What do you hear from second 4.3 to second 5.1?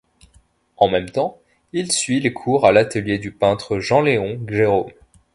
Gérôme.